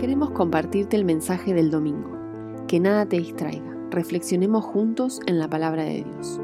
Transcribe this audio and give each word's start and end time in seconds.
Queremos 0.00 0.30
compartirte 0.30 0.96
el 0.96 1.04
mensaje 1.04 1.52
del 1.52 1.70
domingo. 1.70 2.64
Que 2.66 2.80
nada 2.80 3.06
te 3.06 3.18
distraiga. 3.18 3.76
Reflexionemos 3.90 4.64
juntos 4.64 5.20
en 5.26 5.38
la 5.38 5.50
palabra 5.50 5.82
de 5.82 6.04
Dios. 6.04 6.40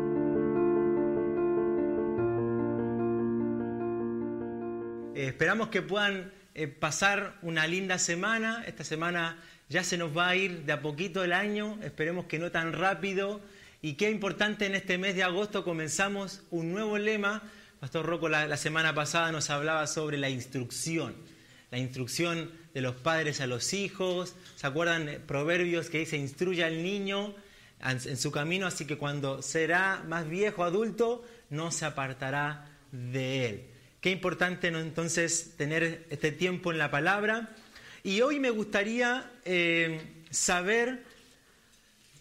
Eh, 5.15 5.29
esperamos 5.29 5.69
que 5.69 5.81
puedan 5.81 6.35
eh, 6.55 6.67
pasar 6.69 7.39
una 7.41 7.67
linda 7.67 7.99
semana. 7.99 8.63
Esta 8.67 8.85
semana 8.85 9.39
ya 9.71 9.83
se 9.83 9.97
nos 9.97 10.15
va 10.15 10.29
a 10.29 10.37
ir 10.37 10.67
de 10.67 10.75
a 10.75 10.83
poquito 10.83 11.25
el 11.25 11.33
año. 11.33 11.79
Esperemos 11.83 12.27
que 12.27 12.39
no 12.39 12.51
tan 12.51 12.75
rápido. 12.75 13.41
Y 13.81 13.95
qué 13.95 14.11
importante 14.11 14.67
en 14.67 14.75
este 14.75 14.99
mes 14.99 15.17
de 15.17 15.23
agosto 15.23 15.65
comenzamos 15.65 16.43
un 16.51 16.73
nuevo 16.73 16.99
lema. 16.99 17.43
Pastor 17.81 18.05
Rocco 18.05 18.29
la, 18.29 18.47
la 18.47 18.59
semana 18.59 18.95
pasada 18.95 19.33
nos 19.33 19.49
hablaba 19.49 19.87
sobre 19.87 20.19
la 20.19 20.29
instrucción. 20.29 21.15
La 21.71 21.79
instrucción 21.79 22.51
de 22.77 22.83
los 22.83 22.95
padres 22.95 23.41
a 23.41 23.47
los 23.47 23.73
hijos. 23.73 24.35
¿Se 24.57 24.67
acuerdan 24.67 25.23
proverbios 25.27 25.89
que 25.89 26.01
dice 26.01 26.19
instruye 26.19 26.63
al 26.63 26.83
niño 26.83 27.35
en 27.83 28.19
su 28.19 28.31
camino, 28.31 28.67
así 28.67 28.85
que 28.85 28.99
cuando 28.99 29.41
será 29.41 30.05
más 30.07 30.29
viejo, 30.29 30.63
adulto, 30.63 31.25
no 31.49 31.73
se 31.73 31.87
apartará 31.87 32.69
de 32.93 33.49
él? 33.49 33.65
Qué 34.03 34.11
importante 34.11 34.71
¿no? 34.71 34.79
entonces 34.79 35.55
tener 35.57 36.05
este 36.11 36.33
tiempo 36.33 36.71
en 36.71 36.77
la 36.77 36.91
palabra. 36.91 37.49
Y 38.05 38.21
hoy 38.21 38.41
me 38.41 38.51
gustaría 38.51 39.31
eh, 39.47 40.03
saber 40.29 41.03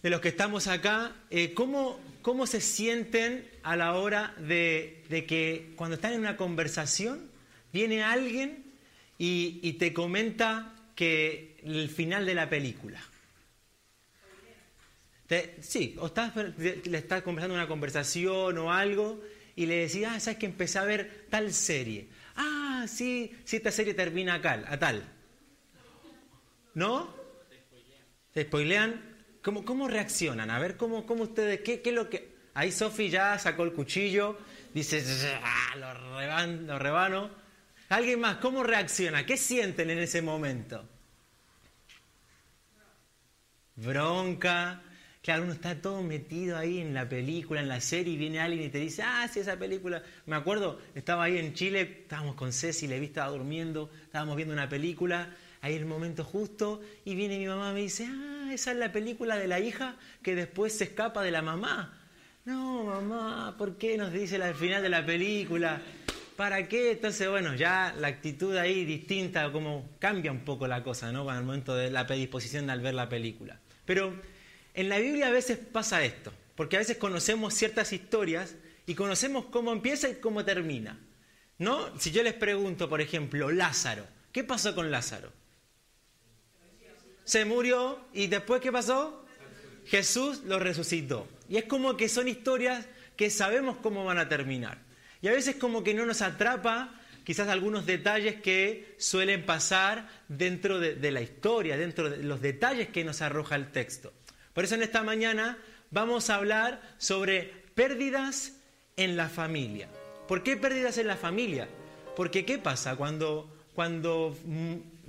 de 0.02 0.08
los 0.08 0.22
que 0.22 0.28
estamos 0.28 0.68
acá, 0.68 1.12
eh, 1.28 1.52
cómo, 1.52 2.00
cómo 2.22 2.46
se 2.46 2.62
sienten 2.62 3.46
a 3.62 3.76
la 3.76 3.92
hora 3.92 4.34
de, 4.38 5.04
de 5.10 5.26
que 5.26 5.74
cuando 5.76 5.96
están 5.96 6.14
en 6.14 6.20
una 6.20 6.38
conversación, 6.38 7.30
viene 7.74 8.02
alguien 8.02 8.65
y, 9.18 9.72
te 9.74 9.92
comenta 9.92 10.74
que 10.94 11.60
el 11.62 11.88
final 11.88 12.26
de 12.26 12.34
la 12.34 12.48
película. 12.48 13.00
sí, 15.60 15.96
o 15.98 16.06
estás, 16.06 16.34
le 16.36 16.98
estás 16.98 17.22
conversando 17.22 17.54
una 17.54 17.68
conversación 17.68 18.58
o 18.58 18.72
algo 18.72 19.22
y 19.54 19.66
le 19.66 19.86
decís, 19.86 20.04
ah, 20.06 20.20
sabes 20.20 20.38
que 20.38 20.46
empecé 20.46 20.78
a 20.78 20.84
ver 20.84 21.26
tal 21.30 21.52
serie. 21.52 22.08
Ah, 22.36 22.84
sí, 22.88 23.34
sí, 23.44 23.56
esta 23.56 23.70
serie 23.70 23.94
termina 23.94 24.34
acá, 24.34 24.62
a 24.66 24.78
tal. 24.78 25.02
¿No? 26.74 27.14
¿Te 28.32 28.44
spoilean? 28.44 29.16
¿Cómo, 29.42 29.64
cómo 29.64 29.88
reaccionan? 29.88 30.50
A 30.50 30.58
ver, 30.58 30.76
¿cómo, 30.76 31.06
cómo 31.06 31.22
ustedes, 31.22 31.60
qué, 31.60 31.80
qué 31.80 31.92
lo 31.92 32.10
que... 32.10 32.36
Ahí 32.52 32.72
Sofi 32.72 33.10
ya 33.10 33.38
sacó 33.38 33.64
el 33.64 33.72
cuchillo, 33.72 34.38
dice, 34.74 35.02
ah, 35.42 35.76
lo, 35.76 36.66
lo 36.66 36.78
rebano. 36.78 37.45
¿Alguien 37.88 38.20
más? 38.20 38.38
¿Cómo 38.38 38.64
reacciona? 38.64 39.24
¿Qué 39.24 39.36
sienten 39.36 39.90
en 39.90 39.98
ese 39.98 40.20
momento? 40.20 40.84
Bronca. 43.76 44.82
Claro, 45.22 45.42
uno 45.42 45.52
está 45.52 45.80
todo 45.80 46.02
metido 46.02 46.56
ahí 46.56 46.78
en 46.80 46.94
la 46.94 47.08
película, 47.08 47.60
en 47.60 47.68
la 47.68 47.80
serie, 47.80 48.14
y 48.14 48.16
viene 48.16 48.40
alguien 48.40 48.62
y 48.62 48.68
te 48.68 48.78
dice, 48.78 49.02
ah, 49.02 49.28
sí, 49.28 49.40
esa 49.40 49.56
película. 49.56 50.02
Me 50.26 50.36
acuerdo, 50.36 50.80
estaba 50.94 51.24
ahí 51.24 51.36
en 51.38 51.52
Chile, 51.52 51.80
estábamos 52.02 52.36
con 52.36 52.52
Ceci, 52.52 52.86
le 52.86 53.00
vi, 53.00 53.06
estaba 53.06 53.30
durmiendo, 53.30 53.90
estábamos 54.04 54.36
viendo 54.36 54.54
una 54.54 54.68
película, 54.68 55.34
ahí 55.62 55.74
el 55.74 55.84
momento 55.84 56.22
justo, 56.22 56.80
y 57.04 57.16
viene 57.16 57.38
mi 57.38 57.46
mamá 57.46 57.70
y 57.70 57.74
me 57.74 57.80
dice, 57.80 58.08
ah, 58.08 58.50
esa 58.52 58.70
es 58.70 58.76
la 58.76 58.92
película 58.92 59.36
de 59.36 59.48
la 59.48 59.58
hija 59.58 59.96
que 60.22 60.36
después 60.36 60.78
se 60.78 60.84
escapa 60.84 61.22
de 61.22 61.32
la 61.32 61.42
mamá. 61.42 61.92
No, 62.44 62.84
mamá, 62.84 63.56
¿por 63.58 63.76
qué 63.76 63.98
nos 63.98 64.12
dice 64.12 64.36
al 64.36 64.54
final 64.54 64.80
de 64.80 64.88
la 64.88 65.04
película? 65.04 65.82
¿Para 66.36 66.68
qué? 66.68 66.92
Entonces, 66.92 67.28
bueno, 67.28 67.54
ya 67.54 67.94
la 67.98 68.08
actitud 68.08 68.56
ahí 68.56 68.84
distinta, 68.84 69.50
como 69.50 69.88
cambia 69.98 70.30
un 70.30 70.44
poco 70.44 70.66
la 70.66 70.82
cosa, 70.82 71.10
¿no? 71.10 71.24
Para 71.24 71.38
el 71.38 71.44
momento 71.44 71.74
de 71.74 71.90
la 71.90 72.06
predisposición 72.06 72.70
al 72.70 72.80
ver 72.80 72.94
la 72.94 73.08
película. 73.08 73.58
Pero 73.84 74.14
en 74.74 74.88
la 74.88 74.98
Biblia 74.98 75.28
a 75.28 75.30
veces 75.30 75.58
pasa 75.58 76.04
esto, 76.04 76.32
porque 76.54 76.76
a 76.76 76.80
veces 76.80 76.98
conocemos 76.98 77.54
ciertas 77.54 77.92
historias 77.92 78.54
y 78.86 78.94
conocemos 78.94 79.46
cómo 79.46 79.72
empieza 79.72 80.08
y 80.08 80.16
cómo 80.16 80.44
termina. 80.44 81.00
¿No? 81.58 81.98
Si 81.98 82.10
yo 82.10 82.22
les 82.22 82.34
pregunto, 82.34 82.88
por 82.88 83.00
ejemplo, 83.00 83.50
Lázaro, 83.50 84.06
¿qué 84.30 84.44
pasó 84.44 84.74
con 84.74 84.90
Lázaro? 84.90 85.32
Se 87.24 87.44
murió 87.44 87.98
y 88.12 88.26
después 88.28 88.60
¿qué 88.60 88.70
pasó? 88.70 89.24
Jesús 89.86 90.42
lo 90.44 90.58
resucitó. 90.58 91.26
Y 91.48 91.56
es 91.56 91.64
como 91.64 91.96
que 91.96 92.08
son 92.08 92.28
historias 92.28 92.86
que 93.16 93.30
sabemos 93.30 93.78
cómo 93.78 94.04
van 94.04 94.18
a 94.18 94.28
terminar. 94.28 94.85
Y 95.26 95.28
a 95.28 95.32
veces 95.32 95.56
como 95.56 95.82
que 95.82 95.92
no 95.92 96.06
nos 96.06 96.22
atrapa 96.22 96.94
quizás 97.24 97.48
algunos 97.48 97.84
detalles 97.84 98.40
que 98.40 98.94
suelen 98.96 99.44
pasar 99.44 100.08
dentro 100.28 100.78
de, 100.78 101.10
la 101.10 101.20
historia, 101.20 101.76
dentro 101.76 102.08
de 102.08 102.18
los 102.18 102.40
detalles 102.40 102.90
que 102.90 103.02
nos 103.02 103.22
arroja 103.22 103.56
el 103.56 103.72
texto. 103.72 104.12
Por 104.52 104.62
eso 104.62 104.76
en 104.76 104.84
esta 104.84 105.02
mañana 105.02 105.58
vamos 105.90 106.30
a 106.30 106.36
hablar 106.36 106.80
sobre 106.98 107.52
pérdidas 107.74 108.52
en 108.96 109.16
la 109.16 109.28
familia. 109.28 109.88
¿Por 110.28 110.44
qué 110.44 110.56
pérdidas 110.56 110.96
en 110.96 111.08
la 111.08 111.16
familia? 111.16 111.68
Porque 112.14 112.44
¿qué 112.44 112.58
pasa? 112.58 112.94
Cuando, 112.94 113.52
cuando 113.74 114.38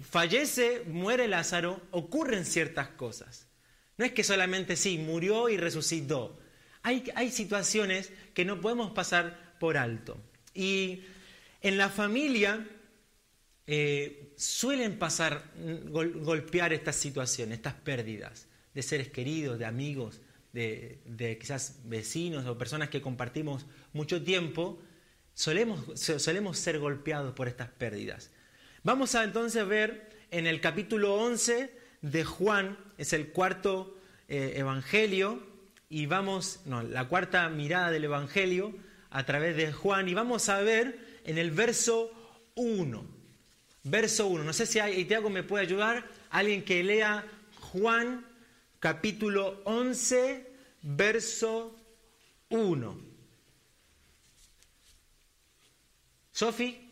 fallece, 0.01 0.81
muere 0.87 1.27
Lázaro, 1.27 1.79
ocurren 1.91 2.43
ciertas 2.43 2.87
cosas. 2.87 3.45
No 3.97 4.05
es 4.05 4.13
que 4.13 4.23
solamente 4.23 4.77
sí, 4.77 4.97
murió 4.97 5.47
y 5.47 5.57
resucitó. 5.57 6.39
Hay, 6.81 7.03
hay 7.13 7.29
situaciones 7.29 8.11
que 8.33 8.45
no 8.45 8.61
podemos 8.61 8.93
pasar 8.93 9.46
por 9.59 9.77
alto. 9.77 10.17
Y 10.53 11.01
en 11.61 11.77
la 11.77 11.89
familia 11.89 12.65
eh, 13.65 14.33
suelen 14.37 14.97
pasar, 14.97 15.51
mm, 15.55 15.91
golpear 16.23 16.71
estas 16.73 16.95
situaciones, 16.95 17.57
estas 17.57 17.73
pérdidas 17.73 18.47
de 18.73 18.81
seres 18.81 19.09
queridos, 19.09 19.59
de 19.59 19.65
amigos, 19.65 20.21
de, 20.53 21.37
quizás 21.39 21.81
vecinos 21.83 22.45
o 22.45 22.57
personas 22.57 22.89
que 22.89 23.01
compartimos 23.01 23.65
mucho 23.93 24.23
tiempo, 24.23 24.79
solemos, 25.33 25.99
solemos 25.99 26.57
ser 26.57 26.79
golpeados 26.79 27.33
por 27.33 27.47
estas 27.47 27.69
pérdidas. 27.69 28.31
Vamos 28.83 29.15
a 29.15 29.23
entonces 29.23 29.67
ver 29.67 30.09
en 30.31 30.47
el 30.47 30.61
capítulo 30.61 31.15
11 31.15 31.71
de 32.01 32.23
Juan, 32.23 32.77
es 32.97 33.13
el 33.13 33.29
cuarto 33.29 33.97
eh, 34.27 34.53
evangelio, 34.55 35.45
y 35.89 36.05
vamos, 36.05 36.61
no, 36.65 36.83
la 36.83 37.07
cuarta 37.07 37.49
mirada 37.49 37.91
del 37.91 38.05
evangelio, 38.05 38.75
a 39.09 39.25
través 39.25 39.55
de 39.55 39.71
Juan 39.71 40.07
y 40.09 40.13
vamos 40.13 40.49
a 40.49 40.59
ver 40.61 41.19
en 41.23 41.37
el 41.37 41.51
verso 41.51 42.11
1. 42.55 43.05
Verso 43.83 44.27
1. 44.27 44.43
No 44.43 44.53
sé 44.53 44.65
si 44.65 44.79
hay, 44.79 45.05
Tiago 45.05 45.29
me 45.29 45.43
puede 45.43 45.63
ayudar, 45.65 46.05
alguien 46.29 46.63
que 46.63 46.83
lea 46.83 47.25
Juan 47.59 48.25
capítulo 48.79 49.61
11, 49.65 50.51
verso 50.81 51.75
1. 52.49 53.07
Sofi, 56.31 56.91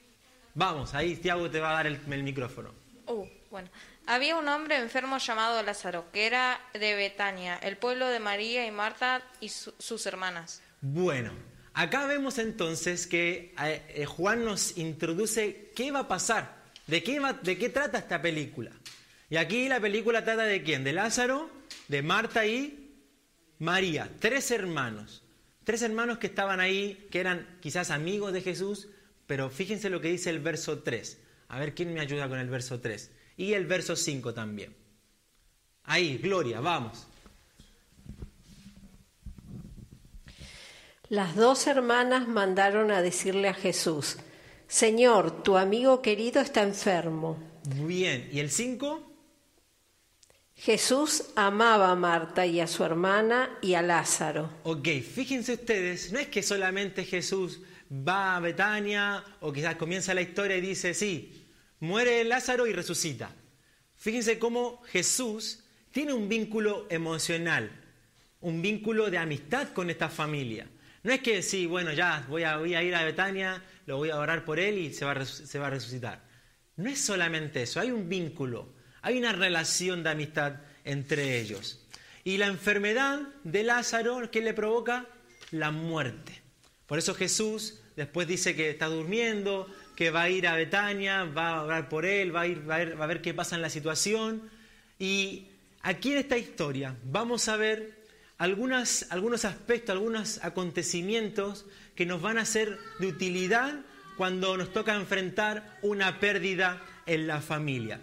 vamos, 0.56 0.94
ahí 0.94 1.16
Tiago 1.18 1.50
te 1.52 1.60
va 1.60 1.72
a 1.72 1.74
dar 1.74 1.88
el, 1.88 2.00
micrófono. 2.24 2.74
Uh, 3.08 3.28
bueno. 3.52 3.70
Había 4.08 4.36
un 4.38 4.48
hombre 4.48 4.78
enfermo 4.78 5.18
llamado 5.18 5.64
Lázaro, 5.64 6.12
que 6.12 6.28
era 6.28 6.60
de 6.74 6.96
Betania, 6.96 7.58
el 7.58 7.78
pueblo 7.78 8.08
de 8.08 8.20
María 8.20 8.66
y 8.68 8.72
Marta 8.72 9.24
y 9.40 9.50
sus 9.50 10.06
hermanas. 10.06 10.62
Bueno, 10.82 11.32
Acá 11.76 12.08
vemos 12.08 12.38
entonces 12.38 13.06
que 13.06 13.54
eh, 13.62 13.82
eh, 13.90 14.06
Juan 14.06 14.46
nos 14.46 14.78
introduce 14.78 15.72
qué 15.76 15.92
va 15.92 16.00
a 16.00 16.08
pasar, 16.08 16.64
de 16.88 17.04
qué, 17.04 17.22
de 17.44 17.58
qué 17.58 17.68
trata 17.68 17.98
esta 17.98 18.22
película. 18.22 18.72
Y 19.30 19.36
aquí 19.36 19.68
la 19.68 19.82
película 19.82 20.24
trata 20.24 20.44
de 20.44 20.64
quién, 20.64 20.86
de 20.86 20.94
Lázaro, 20.94 21.50
de 21.90 22.02
Marta 22.02 22.46
y 22.46 22.94
María, 23.60 24.10
tres 24.20 24.52
hermanos. 24.52 25.22
Tres 25.66 25.82
hermanos 25.82 26.18
que 26.18 26.28
estaban 26.28 26.62
ahí, 26.62 27.08
que 27.12 27.20
eran 27.20 27.58
quizás 27.60 27.92
amigos 27.92 28.32
de 28.32 28.42
Jesús, 28.42 28.88
pero 29.28 29.50
fíjense 29.50 29.90
lo 29.90 30.00
que 30.00 30.12
dice 30.12 30.30
el 30.30 30.40
verso 30.40 30.80
3. 30.80 31.20
A 31.50 31.60
ver 31.60 31.76
quién 31.76 31.94
me 31.94 32.00
ayuda 32.00 32.30
con 32.30 32.40
el 32.40 32.50
verso 32.50 32.80
3. 32.80 33.12
Y 33.36 33.52
el 33.52 33.66
verso 33.66 33.98
5 33.98 34.34
también. 34.34 34.74
Ahí, 35.84 36.20
Gloria, 36.20 36.62
vamos. 36.62 37.08
Las 41.16 41.38
dos 41.38 41.66
hermanas 41.68 42.28
mandaron 42.28 42.92
a 42.92 43.02
decirle 43.02 43.48
a 43.48 43.54
Jesús, 43.54 44.18
Señor, 44.68 45.44
tu 45.44 45.56
amigo 45.56 46.02
querido 46.02 46.42
está 46.42 46.62
enfermo. 46.62 47.42
Bien, 47.64 48.28
¿y 48.34 48.42
el 48.42 48.52
5? 48.52 49.14
Jesús 50.56 51.28
amaba 51.38 51.90
a 51.90 51.96
Marta 51.96 52.46
y 52.46 52.60
a 52.60 52.68
su 52.68 52.84
hermana 52.84 53.58
y 53.62 53.76
a 53.76 53.82
Lázaro. 53.82 54.52
Ok, 54.64 54.90
fíjense 55.10 55.54
ustedes, 55.54 56.12
no 56.12 56.20
es 56.20 56.28
que 56.28 56.44
solamente 56.44 57.06
Jesús 57.06 57.62
va 57.90 58.36
a 58.36 58.42
Betania 58.42 59.24
o 59.40 59.54
quizás 59.54 59.78
comienza 59.78 60.14
la 60.14 60.22
historia 60.22 60.58
y 60.58 60.62
dice, 60.62 60.94
sí, 60.94 61.48
muere 61.80 62.26
Lázaro 62.26 62.68
y 62.68 62.74
resucita. 62.74 63.34
Fíjense 63.96 64.38
cómo 64.38 64.82
Jesús 64.92 65.64
tiene 65.92 66.12
un 66.12 66.28
vínculo 66.28 66.88
emocional, 66.90 67.72
un 68.42 68.62
vínculo 68.62 69.10
de 69.10 69.18
amistad 69.18 69.70
con 69.70 69.90
esta 69.90 70.10
familia. 70.10 70.68
No 71.06 71.14
es 71.14 71.22
que 71.22 71.44
sí, 71.44 71.68
bueno, 71.68 71.94
ya 71.94 72.26
voy 72.28 72.46
a, 72.46 72.84
ir 72.84 72.96
a 72.96 73.04
Betania, 73.04 73.62
lo 73.86 73.98
voy 73.98 74.10
a 74.10 74.18
orar 74.18 74.44
por 74.44 74.60
él 74.60 74.80
y 74.80 74.92
se 74.92 75.06
va, 75.06 75.12
a, 75.12 75.70
resucitar. 75.70 76.24
No 76.78 76.90
es 76.90 77.00
solamente 77.00 77.62
eso, 77.62 77.80
hay 77.80 77.92
un 77.92 78.10
vínculo, 78.10 78.74
Hay 79.04 79.20
una 79.20 79.32
relación 79.32 80.02
de 80.02 80.10
amistad 80.10 80.62
entre 80.84 81.40
ellos. 81.40 81.86
Y 82.24 82.38
la 82.38 82.48
enfermedad 82.48 83.20
de 83.44 83.62
Lázaro, 83.62 84.32
¿qué 84.32 84.42
le 84.42 84.56
provoca? 84.56 85.06
La 85.52 85.70
muerte. 85.70 86.42
Por 86.88 86.98
eso 86.98 87.14
Jesús 87.14 87.82
después 87.96 88.28
dice 88.28 88.56
que 88.56 88.72
está 88.72 88.88
durmiendo, 88.88 89.68
que 89.96 90.10
va 90.10 90.24
a 90.24 90.30
ir 90.32 90.48
a 90.48 90.56
Betania, 90.56 91.26
va 91.26 91.58
a 91.58 91.64
orar 91.66 91.88
por 91.88 92.08
él, 92.08 92.36
va 92.36 92.42
a, 92.42 92.48
ir, 92.48 92.68
va 92.68 92.78
a, 92.78 93.06
ver, 93.06 93.22
qué 93.22 93.36
pasa 93.36 93.56
en 93.56 93.62
la 93.62 93.70
situación. 93.70 94.50
Y 94.98 95.50
aquí 95.84 96.14
en 96.14 96.18
esta 96.18 96.40
historia 96.40 96.96
vamos 97.04 97.48
a 97.48 97.58
ver 97.58 98.05
algunas, 98.38 99.08
algunos 99.10 99.46
aspectos, 99.46 99.94
algunos 99.94 100.44
acontecimientos 100.44 101.66
que 101.96 102.06
nos 102.06 102.22
van 102.22 102.38
a 102.38 102.46
ser 102.46 102.78
de 103.00 103.08
utilidad 103.08 103.80
cuando 104.18 104.58
nos 104.58 104.74
toca 104.74 104.96
enfrentar 104.96 105.78
una 105.82 106.20
pérdida 106.20 106.82
en 107.06 107.28
la 107.28 107.42
familia. 107.42 108.00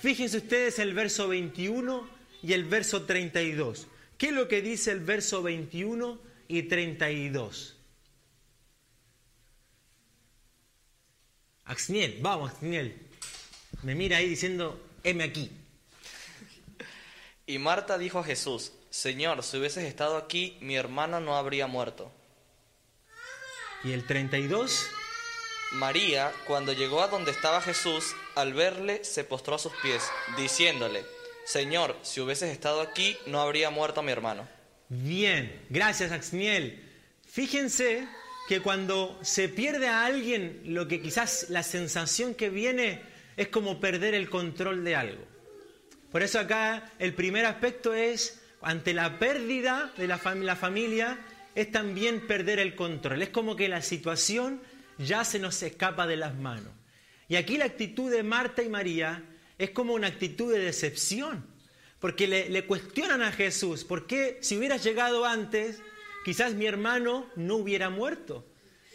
Fíjense 0.00 0.38
ustedes 0.38 0.78
el 0.78 0.94
verso 0.94 1.28
21 1.28 2.08
y 2.42 2.52
el 2.52 2.64
verso 2.64 3.02
32. 3.04 3.86
¿Qué 4.18 4.26
es 4.28 4.32
lo 4.32 4.48
que 4.48 4.62
dice 4.62 4.90
el 4.92 5.00
verso 5.00 5.42
21 5.42 6.20
y 6.48 6.62
32? 6.64 7.76
Axniel, 11.64 12.18
vamos, 12.20 12.52
Axniel. 12.52 12.96
Me 13.82 13.94
mira 13.94 14.18
ahí 14.18 14.28
diciendo, 14.28 14.80
heme 15.02 15.24
aquí. 15.24 15.50
Y 17.46 17.58
Marta 17.58 17.98
dijo 17.98 18.18
a 18.18 18.24
Jesús, 18.24 18.72
Señor, 18.92 19.42
si 19.42 19.56
hubieses 19.56 19.84
estado 19.84 20.18
aquí, 20.18 20.58
mi 20.60 20.76
hermano 20.76 21.18
no 21.18 21.34
habría 21.34 21.66
muerto. 21.66 22.12
¿Y 23.84 23.92
el 23.92 24.06
32? 24.06 24.86
María, 25.72 26.30
cuando 26.46 26.74
llegó 26.74 27.00
a 27.02 27.08
donde 27.08 27.30
estaba 27.30 27.62
Jesús, 27.62 28.14
al 28.34 28.52
verle, 28.52 29.02
se 29.02 29.24
postró 29.24 29.54
a 29.54 29.58
sus 29.58 29.72
pies, 29.82 30.02
diciéndole, 30.36 31.06
Señor, 31.46 31.96
si 32.02 32.20
hubieses 32.20 32.50
estado 32.50 32.82
aquí, 32.82 33.16
no 33.24 33.40
habría 33.40 33.70
muerto 33.70 34.02
mi 34.02 34.12
hermano. 34.12 34.46
Bien, 34.90 35.64
gracias 35.70 36.12
Axniel. 36.12 36.86
Fíjense 37.26 38.06
que 38.46 38.60
cuando 38.60 39.18
se 39.22 39.48
pierde 39.48 39.88
a 39.88 40.04
alguien, 40.04 40.60
lo 40.66 40.86
que 40.86 41.00
quizás 41.00 41.46
la 41.48 41.62
sensación 41.62 42.34
que 42.34 42.50
viene 42.50 43.00
es 43.38 43.48
como 43.48 43.80
perder 43.80 44.12
el 44.12 44.28
control 44.28 44.84
de 44.84 44.96
algo. 44.96 45.24
Por 46.10 46.22
eso 46.22 46.38
acá 46.38 46.92
el 46.98 47.14
primer 47.14 47.46
aspecto 47.46 47.94
es, 47.94 48.41
ante 48.62 48.94
la 48.94 49.18
pérdida 49.18 49.92
de 49.96 50.06
la, 50.06 50.20
la 50.36 50.56
familia, 50.56 51.18
es 51.54 51.70
también 51.70 52.26
perder 52.26 52.58
el 52.58 52.74
control. 52.74 53.22
Es 53.22 53.28
como 53.28 53.56
que 53.56 53.68
la 53.68 53.82
situación 53.82 54.60
ya 54.98 55.24
se 55.24 55.38
nos 55.38 55.62
escapa 55.62 56.06
de 56.06 56.16
las 56.16 56.34
manos. 56.34 56.72
Y 57.28 57.36
aquí 57.36 57.56
la 57.56 57.66
actitud 57.66 58.10
de 58.10 58.22
Marta 58.22 58.62
y 58.62 58.68
María 58.68 59.24
es 59.58 59.70
como 59.70 59.94
una 59.94 60.08
actitud 60.08 60.52
de 60.52 60.58
decepción, 60.58 61.46
porque 61.98 62.26
le, 62.26 62.66
cuestionan 62.66 63.22
a 63.22 63.32
Jesús, 63.32 63.84
¿por 63.84 64.06
qué 64.06 64.38
si 64.40 64.56
hubieras 64.56 64.82
llegado 64.82 65.24
antes, 65.24 65.80
quizás 66.24 66.54
mi 66.54 66.66
hermano 66.66 67.26
no 67.36 67.56
hubiera 67.56 67.90
muerto. 67.90 68.46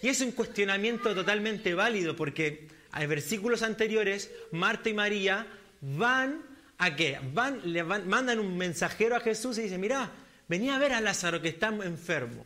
Y 0.01 0.09
es 0.09 0.21
un 0.21 0.31
cuestionamiento 0.31 1.15
totalmente 1.15 1.73
válido 1.73 2.15
porque 2.15 2.67
en 2.95 3.09
versículos 3.09 3.63
anteriores 3.63 4.31
Marta 4.51 4.89
y 4.89 4.93
María 4.93 5.47
van 5.81 6.41
a 6.77 6.95
qué? 6.95 7.19
Van, 7.33 7.62
le 7.71 7.83
mandan 7.83 8.39
un 8.39 8.57
mensajero 8.57 9.15
a 9.15 9.19
Jesús 9.19 9.57
y 9.57 9.63
dicen, 9.63 9.81
mira, 9.81 10.12
venía 10.47 10.75
a 10.75 10.79
ver 10.79 10.94
a 10.94 11.01
Lázaro 11.01 11.41
que 11.41 11.50
está 11.50 11.68
enfermo. 11.68 12.45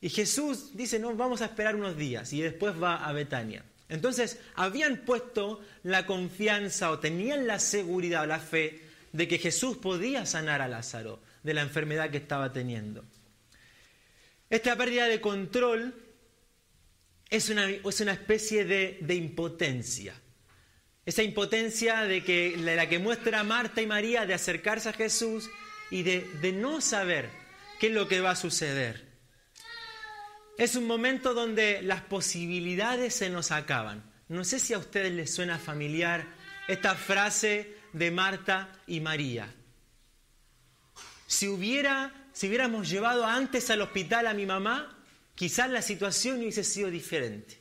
Y 0.00 0.10
Jesús 0.10 0.76
dice, 0.76 0.98
no, 0.98 1.14
vamos 1.14 1.42
a 1.42 1.46
esperar 1.46 1.74
unos 1.74 1.96
días 1.96 2.32
y 2.32 2.40
después 2.40 2.80
va 2.80 3.04
a 3.04 3.12
Betania. 3.12 3.64
Entonces, 3.88 4.38
habían 4.54 4.98
puesto 4.98 5.60
la 5.82 6.06
confianza 6.06 6.90
o 6.90 6.98
tenían 6.98 7.46
la 7.46 7.58
seguridad 7.58 8.22
o 8.22 8.26
la 8.26 8.38
fe 8.38 8.82
de 9.12 9.26
que 9.26 9.38
Jesús 9.38 9.78
podía 9.78 10.26
sanar 10.26 10.60
a 10.60 10.68
Lázaro 10.68 11.20
de 11.42 11.54
la 11.54 11.62
enfermedad 11.62 12.10
que 12.10 12.18
estaba 12.18 12.52
teniendo. 12.52 13.04
Esta 14.50 14.76
pérdida 14.76 15.06
de 15.06 15.20
control 15.20 15.94
es 17.30 17.48
una, 17.50 17.68
es 17.68 18.00
una 18.00 18.12
especie 18.12 18.64
de, 18.64 19.14
impotencia. 19.14 20.14
Esa 21.08 21.22
impotencia 21.22 22.02
de, 22.02 22.22
que, 22.22 22.54
la 22.58 22.86
que 22.86 22.98
muestra 22.98 23.42
Marta 23.42 23.80
y 23.80 23.86
María 23.86 24.26
de 24.26 24.34
acercarse 24.34 24.90
a 24.90 24.92
Jesús 24.92 25.48
y 25.90 26.02
de, 26.02 26.20
de 26.42 26.52
no 26.52 26.82
saber 26.82 27.30
qué 27.80 27.86
es 27.86 27.94
lo 27.94 28.06
que 28.08 28.20
va 28.20 28.32
a 28.32 28.36
suceder. 28.36 29.08
Es 30.58 30.76
un 30.76 30.86
momento 30.86 31.32
donde 31.32 31.80
las 31.80 32.02
posibilidades 32.02 33.14
se 33.14 33.30
nos 33.30 33.52
acaban. 33.52 34.04
No 34.28 34.44
sé 34.44 34.58
si 34.58 34.74
a 34.74 34.78
ustedes 34.78 35.10
les 35.10 35.32
suena 35.32 35.58
familiar 35.58 36.26
esta 36.68 36.94
frase 36.94 37.74
de 37.94 38.10
Marta 38.10 38.70
y 38.86 39.00
María. 39.00 39.48
Si 41.26 41.48
hubiera 41.48 42.12
si 42.34 42.48
hubiéramos 42.48 42.86
llevado 42.86 43.24
antes 43.24 43.70
al 43.70 43.80
hospital 43.80 44.26
a 44.26 44.34
mi 44.34 44.44
mamá, 44.44 44.94
quizás 45.34 45.70
la 45.70 45.80
situación 45.80 46.40
hubiese 46.40 46.64
sido 46.64 46.90
diferente. 46.90 47.56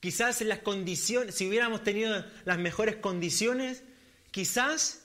Quizás 0.00 0.40
las 0.40 0.60
condiciones, 0.60 1.34
si 1.34 1.46
hubiéramos 1.46 1.84
tenido 1.84 2.24
las 2.44 2.58
mejores 2.58 2.96
condiciones, 2.96 3.82
quizás 4.30 5.02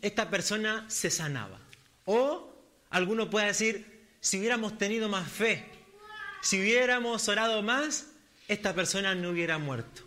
esta 0.00 0.30
persona 0.30 0.84
se 0.88 1.10
sanaba. 1.10 1.58
O 2.04 2.54
alguno 2.90 3.28
puede 3.28 3.46
decir, 3.46 4.06
si 4.20 4.38
hubiéramos 4.38 4.78
tenido 4.78 5.08
más 5.08 5.30
fe, 5.30 5.68
si 6.40 6.60
hubiéramos 6.60 7.28
orado 7.28 7.62
más, 7.62 8.06
esta 8.46 8.74
persona 8.74 9.14
no 9.14 9.30
hubiera 9.30 9.58
muerto. 9.58 10.02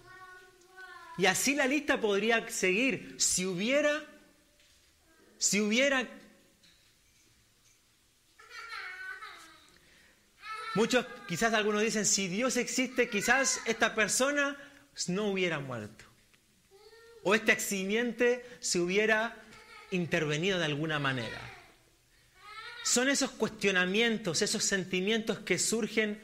Y 1.18 1.26
así 1.26 1.56
la 1.56 1.68
lista 1.68 2.00
podría 2.00 2.48
seguir. 2.50 3.16
Si 3.18 3.46
hubiera, 3.46 4.04
si 5.38 5.62
hubiera 5.62 6.08
Muchos, 10.76 11.06
quizás 11.28 11.54
algunos 11.54 11.82
dicen, 11.82 12.06
si 12.06 12.28
Dios 12.28 12.58
existe, 12.58 13.10
quizás 13.10 13.62
esta 13.66 13.96
persona 13.96 14.58
no 15.08 15.28
hubiera 15.28 15.60
muerto. 15.60 16.06
O 17.24 17.34
este 17.34 17.54
accidente 17.54 18.46
se 18.60 18.80
hubiera 18.80 19.42
intervenido 19.92 20.60
de 20.60 20.66
alguna 20.66 21.00
manera. 21.00 21.40
Son 22.84 23.10
esos 23.10 23.32
cuestionamientos, 23.32 24.42
esos 24.42 24.64
sentimientos 24.64 25.40
que 25.40 25.58
surgen 25.58 26.20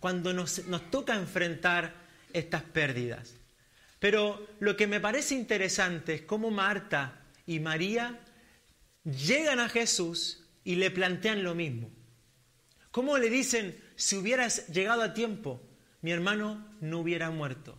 cuando 0.00 0.34
nos, 0.34 0.66
nos 0.66 0.90
toca 0.90 1.14
enfrentar 1.14 1.94
estas 2.32 2.62
pérdidas. 2.62 3.34
Pero 3.98 4.46
lo 4.60 4.76
que 4.76 4.86
me 4.86 5.00
parece 5.00 5.34
interesante 5.34 6.14
es 6.14 6.22
cómo 6.22 6.50
Marta 6.50 7.22
y 7.46 7.60
María 7.60 8.20
llegan 9.04 9.60
a 9.60 9.68
Jesús 9.68 10.44
y 10.64 10.74
le 10.74 10.90
plantean 10.90 11.44
lo 11.44 11.54
mismo. 11.54 11.95
¿Cómo 12.96 13.18
le 13.18 13.28
dicen, 13.28 13.78
si 13.94 14.16
hubieras 14.16 14.68
llegado 14.68 15.02
a 15.02 15.12
tiempo, 15.12 15.60
mi 16.00 16.12
hermano 16.12 16.66
no 16.80 17.00
hubiera 17.00 17.28
muerto? 17.28 17.78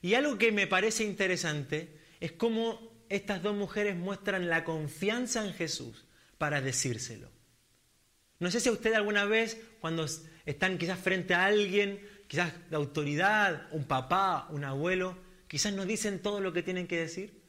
Y 0.00 0.14
algo 0.14 0.38
que 0.38 0.50
me 0.50 0.66
parece 0.66 1.04
interesante 1.04 1.94
es 2.20 2.32
cómo 2.32 3.04
estas 3.10 3.42
dos 3.42 3.54
mujeres 3.54 3.96
muestran 3.96 4.48
la 4.48 4.64
confianza 4.64 5.44
en 5.44 5.52
Jesús 5.52 6.06
para 6.38 6.62
decírselo. 6.62 7.30
No 8.38 8.50
sé 8.50 8.60
si 8.60 8.70
a 8.70 8.72
usted 8.72 8.94
alguna 8.94 9.26
vez, 9.26 9.60
cuando 9.78 10.06
están 10.46 10.78
quizás 10.78 11.00
frente 11.00 11.34
a 11.34 11.44
alguien, 11.44 12.00
quizás 12.26 12.54
de 12.70 12.76
autoridad, 12.76 13.68
un 13.72 13.84
papá, 13.84 14.48
un 14.48 14.64
abuelo, 14.64 15.18
quizás 15.48 15.74
no 15.74 15.84
dicen 15.84 16.22
todo 16.22 16.40
lo 16.40 16.54
que 16.54 16.62
tienen 16.62 16.86
que 16.86 16.96
decir. 16.98 17.42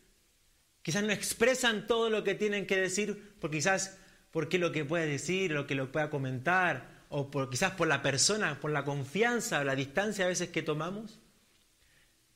Quizás 0.81 1.05
no 1.05 1.13
expresan 1.13 1.87
todo 1.87 2.09
lo 2.09 2.25
que 2.25 2.35
tienen 2.35 2.67
que 2.67 2.75
decir, 2.75 3.37
por 3.39 3.49
quizás 3.49 3.97
porque 4.31 4.59
lo 4.59 4.73
que 4.73 4.83
puede 4.83 5.07
decir, 5.07 5.51
lo 5.51 5.65
que 5.67 5.75
lo 5.75 5.89
pueda 5.89 6.09
comentar, 6.09 6.96
o 7.09 7.31
por, 7.31 7.49
quizás 7.49 7.71
por 7.71 7.87
la 7.87 8.01
persona, 8.01 8.59
por 8.59 8.71
la 8.71 8.83
confianza, 8.83 9.63
la 9.63 9.75
distancia 9.75 10.25
a 10.25 10.29
veces 10.29 10.49
que 10.49 10.61
tomamos. 10.61 11.19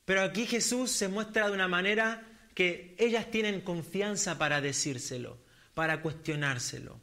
Pero 0.04 0.22
aquí 0.22 0.46
Jesús 0.46 0.90
se 0.90 1.08
muestra 1.08 1.46
de 1.46 1.52
una 1.52 1.68
manera 1.68 2.26
que 2.54 2.94
ellas 2.98 3.30
tienen 3.30 3.60
confianza 3.60 4.38
para 4.38 4.60
decírselo, 4.60 5.38
para 5.74 6.02
cuestionárselo. 6.02 7.00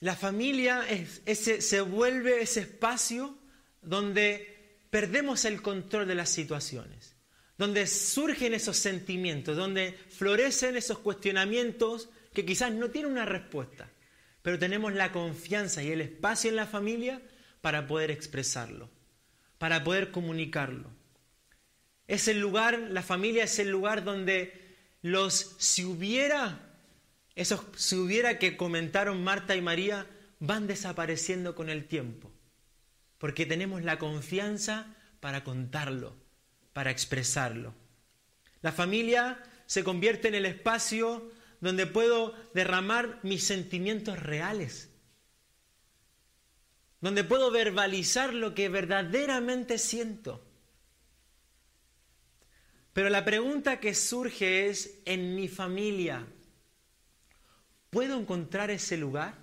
La 0.00 0.14
familia 0.14 0.84
se 1.26 1.80
vuelve 1.80 2.42
ese 2.42 2.60
espacio 2.60 3.38
donde 3.82 4.78
perdemos 4.90 5.44
el 5.44 5.62
control 5.62 6.06
de 6.06 6.14
las 6.14 6.30
situaciones, 6.30 7.16
donde 7.56 7.86
surgen 7.86 8.52
esos 8.52 8.76
sentimientos, 8.76 9.56
donde 9.56 9.98
florecen 10.10 10.76
esos 10.76 10.98
cuestionamientos 10.98 12.10
que 12.34 12.44
quizás 12.44 12.72
no 12.72 12.90
tienen 12.90 13.12
una 13.12 13.24
respuesta 13.24 13.90
pero 14.46 14.60
tenemos 14.60 14.92
la 14.94 15.10
confianza 15.10 15.82
y 15.82 15.90
el 15.90 16.00
espacio 16.00 16.50
en 16.50 16.54
la 16.54 16.68
familia 16.68 17.20
para 17.62 17.88
poder 17.88 18.12
expresarlo, 18.12 18.88
para 19.58 19.82
poder 19.82 20.12
comunicarlo. 20.12 20.88
Es 22.06 22.28
el 22.28 22.38
lugar, 22.38 22.78
la 22.78 23.02
familia 23.02 23.42
es 23.42 23.58
el 23.58 23.70
lugar 23.70 24.04
donde 24.04 24.76
los 25.02 25.56
si 25.58 25.84
hubiera, 25.84 26.60
esos 27.34 27.60
si 27.74 27.96
hubiera 27.96 28.38
que 28.38 28.56
comentaron 28.56 29.24
Marta 29.24 29.56
y 29.56 29.62
María, 29.62 30.06
van 30.38 30.68
desapareciendo 30.68 31.56
con 31.56 31.68
el 31.68 31.86
tiempo, 31.86 32.30
porque 33.18 33.46
tenemos 33.46 33.82
la 33.82 33.98
confianza 33.98 34.94
para 35.18 35.42
contarlo, 35.42 36.14
para 36.72 36.92
expresarlo. 36.92 37.74
La 38.62 38.70
familia 38.70 39.42
se 39.66 39.82
convierte 39.82 40.28
en 40.28 40.36
el 40.36 40.46
espacio 40.46 41.32
donde 41.66 41.88
puedo 41.88 42.32
derramar 42.54 43.18
mis 43.24 43.44
sentimientos 43.44 44.20
reales, 44.20 44.88
donde 47.00 47.24
puedo 47.24 47.50
verbalizar 47.50 48.32
lo 48.32 48.54
que 48.54 48.68
verdaderamente 48.68 49.76
siento. 49.76 50.46
Pero 52.92 53.10
la 53.10 53.24
pregunta 53.24 53.80
que 53.80 53.96
surge 53.96 54.68
es, 54.68 55.00
en 55.06 55.34
mi 55.34 55.48
familia, 55.48 56.24
¿puedo 57.90 58.16
encontrar 58.16 58.70
ese 58.70 58.96
lugar? 58.96 59.34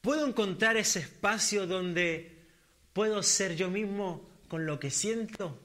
¿Puedo 0.00 0.26
encontrar 0.26 0.78
ese 0.78 1.00
espacio 1.00 1.66
donde 1.66 2.46
puedo 2.94 3.22
ser 3.22 3.56
yo 3.56 3.68
mismo 3.68 4.26
con 4.48 4.64
lo 4.64 4.80
que 4.80 4.90
siento? 4.90 5.60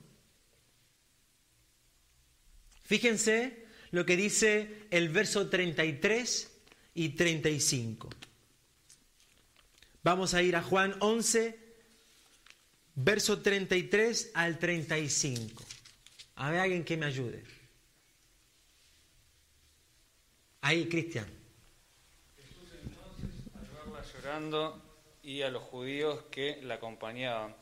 Fíjense 2.84 3.63
lo 3.94 4.08
que 4.08 4.18
dice 4.18 4.88
el 4.90 5.10
verso 5.10 5.50
33 5.50 6.52
y 6.96 7.10
35. 7.10 8.10
Vamos 10.02 10.34
a 10.34 10.42
ir 10.42 10.56
a 10.56 10.64
Juan 10.64 10.96
11, 11.00 11.60
verso 12.96 13.40
33 13.44 14.32
al 14.34 14.58
35. 14.58 15.64
A 16.38 16.50
ver, 16.50 16.60
alguien 16.62 16.84
que 16.84 16.98
me 16.98 17.06
ayude. 17.06 17.44
Ahí, 20.62 20.90
Cristian. 20.90 21.28
Jesús 22.36 22.70
entonces, 22.84 23.30
al 23.54 23.68
verla 23.68 24.04
llorando 24.12 24.82
y 25.22 25.44
a 25.44 25.52
los 25.52 25.62
judíos 25.62 26.24
que 26.32 26.60
la 26.64 26.76
acompañaban, 26.76 27.56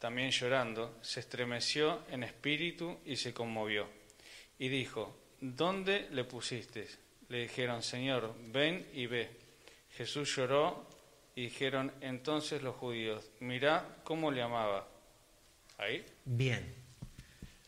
también 0.00 0.32
llorando, 0.32 0.98
se 1.02 1.20
estremeció 1.20 2.02
en 2.10 2.24
espíritu 2.24 2.98
y 3.04 3.14
se 3.14 3.32
conmovió. 3.32 3.88
Y 4.58 4.68
dijo, 4.68 5.16
¿dónde 5.54 6.08
le 6.10 6.24
pusiste? 6.24 6.88
Le 7.28 7.42
dijeron, 7.42 7.82
Señor, 7.82 8.34
ven 8.48 8.86
y 8.94 9.06
ve. 9.06 9.30
Jesús 9.90 10.34
lloró 10.34 10.88
y 11.34 11.42
dijeron 11.42 11.92
entonces 12.00 12.62
los 12.62 12.76
judíos, 12.76 13.30
mirá 13.40 13.98
cómo 14.04 14.30
le 14.30 14.42
amaba. 14.42 14.88
¿Ahí? 15.78 16.04
Bien. 16.24 16.74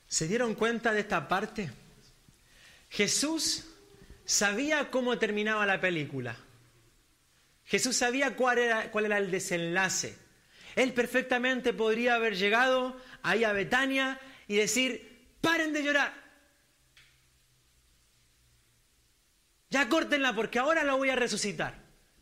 ¿Se 0.06 0.26
dieron 0.26 0.54
cuenta 0.54 0.92
de 0.92 1.00
esta 1.00 1.28
parte? 1.28 1.70
Jesús 2.88 3.66
sabía 4.24 4.90
cómo 4.90 5.18
terminaba 5.18 5.66
la 5.66 5.80
película. 5.80 6.36
Jesús 7.66 7.96
sabía 7.96 8.34
cuál 8.34 8.58
era, 8.58 8.90
cuál 8.90 9.04
era 9.04 9.18
el 9.18 9.30
desenlace. 9.30 10.16
Él 10.74 10.94
perfectamente 10.94 11.74
podría 11.74 12.14
haber 12.14 12.36
llegado 12.36 12.98
ahí 13.22 13.44
a 13.44 13.52
Betania 13.52 14.18
y 14.46 14.56
decir, 14.56 15.28
paren 15.42 15.72
de 15.72 15.82
llorar. 15.82 16.27
Ya 19.70 19.88
córtenla 19.88 20.34
porque 20.34 20.58
ahora 20.58 20.84
la 20.84 20.94
voy 20.94 21.10
a 21.10 21.16
resucitar. 21.16 21.74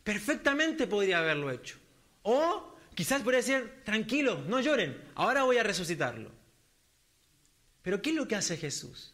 Perfectamente 0.03 0.87
podría 0.87 1.19
haberlo 1.19 1.51
hecho. 1.51 1.77
O 2.23 2.77
quizás 2.93 3.21
podría 3.21 3.41
decir, 3.41 3.81
tranquilo, 3.85 4.43
no 4.47 4.59
lloren, 4.59 5.01
ahora 5.15 5.43
voy 5.43 5.57
a 5.57 5.63
resucitarlo. 5.63 6.31
Pero 7.81 8.01
¿qué 8.01 8.09
es 8.09 8.15
lo 8.15 8.27
que 8.27 8.35
hace 8.35 8.57
Jesús? 8.57 9.13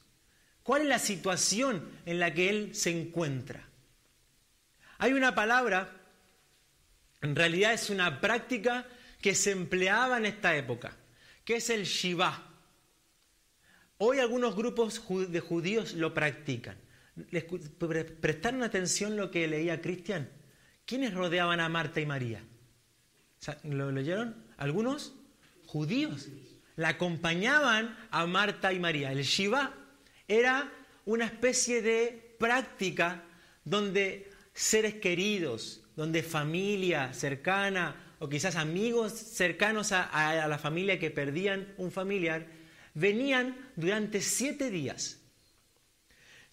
¿Cuál 0.63 0.83
es 0.83 0.87
la 0.87 0.99
situación 0.99 1.91
en 2.05 2.19
la 2.19 2.33
que 2.33 2.49
Él 2.49 2.75
se 2.75 2.89
encuentra? 2.89 3.67
Hay 4.97 5.13
una 5.13 5.35
palabra, 5.35 5.91
en 7.21 7.35
realidad 7.35 7.73
es 7.73 7.89
una 7.89 8.21
práctica 8.21 8.87
que 9.21 9.35
se 9.35 9.51
empleaba 9.51 10.17
en 10.17 10.25
esta 10.25 10.55
época, 10.55 10.95
que 11.43 11.57
es 11.57 11.69
el 11.69 11.83
Shiva. 11.83 12.49
Hoy 13.97 14.19
algunos 14.19 14.55
grupos 14.55 15.03
de 15.29 15.39
judíos 15.39 15.93
lo 15.93 16.13
practican. 16.13 16.77
¿Prestaron 18.21 18.63
atención 18.63 19.15
lo 19.15 19.29
que 19.29 19.47
leía 19.47 19.81
Cristian? 19.81 20.29
¿Quiénes 20.85 21.13
rodeaban 21.13 21.59
a 21.59 21.69
Marta 21.69 22.01
y 22.01 22.05
María? 22.05 22.43
¿Lo 23.63 23.91
leyeron? 23.91 24.35
¿Algunos? 24.57 25.13
Judíos. 25.65 26.29
La 26.75 26.89
acompañaban 26.89 27.95
a 28.09 28.25
Marta 28.25 28.73
y 28.73 28.79
María. 28.79 29.11
El 29.11 29.23
Shiva 29.23 29.73
era 30.27 30.71
una 31.05 31.25
especie 31.25 31.81
de 31.81 32.35
práctica 32.39 33.23
donde 33.63 34.31
seres 34.53 34.95
queridos, 34.95 35.81
donde 35.95 36.23
familia 36.23 37.13
cercana 37.13 37.95
o 38.19 38.27
quizás 38.27 38.55
amigos 38.55 39.13
cercanos 39.13 39.91
a, 39.91 40.03
a 40.03 40.47
la 40.47 40.57
familia 40.57 40.97
que 40.97 41.11
perdían 41.11 41.73
un 41.77 41.91
familiar, 41.91 42.47
venían 42.95 43.55
durante 43.75 44.21
siete 44.21 44.71
días 44.71 45.22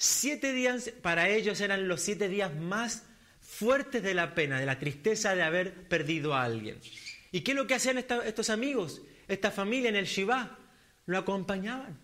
Siete 0.02 0.54
días 0.54 0.92
para 1.02 1.28
ellos 1.28 1.61
eran 1.61 1.87
los 1.87 2.00
siete 2.00 2.30
días 2.30 2.57
más 2.57 3.02
fuertes 3.42 4.02
de 4.02 4.14
la 4.14 4.35
pena, 4.35 4.59
de 4.59 4.64
la 4.64 4.78
tristeza 4.78 5.35
de 5.35 5.42
haber 5.42 5.88
perdido 5.88 6.33
a 6.33 6.42
alguien. 6.42 6.80
¿Y 7.30 7.42
qué 7.42 7.50
es 7.50 7.57
lo 7.59 7.66
que 7.66 7.75
hacían 7.75 7.99
estos 7.99 8.49
amigos, 8.49 9.02
esta 9.28 9.50
familia 9.50 9.90
en 9.90 9.97
el 9.97 10.07
Shiva? 10.07 10.59
Lo 11.04 11.19
acompañaban. 11.19 12.00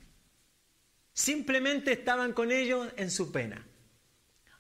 Simplemente 1.15 1.93
estaban 1.93 2.35
con 2.35 2.53
ellos 2.53 2.87
en 2.99 3.11
su 3.11 3.33
pena. 3.33 3.67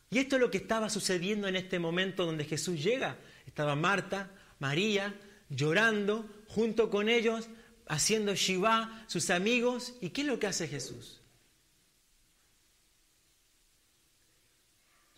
Y 0.08 0.18
esto 0.18 0.36
es 0.36 0.40
lo 0.40 0.50
que 0.50 0.56
estaba 0.56 0.88
sucediendo 0.88 1.46
en 1.46 1.56
este 1.56 1.78
momento 1.78 2.24
donde 2.24 2.46
Jesús 2.46 2.82
llega. 2.82 3.18
Estaba 3.44 3.76
Marta, 3.76 4.30
María, 4.60 5.14
llorando 5.50 6.26
junto 6.48 6.88
con 6.88 7.10
ellos, 7.10 7.50
haciendo 7.86 8.34
Shiva, 8.34 9.04
sus 9.08 9.28
amigos. 9.28 9.92
¿Y 10.00 10.08
qué 10.08 10.22
es 10.22 10.26
lo 10.26 10.38
que 10.38 10.46
hace 10.46 10.68
Jesús? 10.68 11.20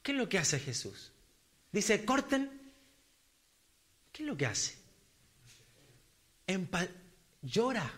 ¿Qué 0.09 0.13
es 0.13 0.19
lo 0.19 0.27
que 0.31 0.39
hace 0.39 0.59
Jesús? 0.59 1.13
Dice, 1.71 2.03
corten. 2.07 2.51
¿Qué 4.11 4.23
es 4.23 4.27
lo 4.27 4.39
que 4.39 4.47
hace? 4.47 4.79
llora. 7.43 7.93